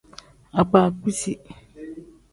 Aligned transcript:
Akpa 0.61 0.77
akpiizi. 0.87 1.33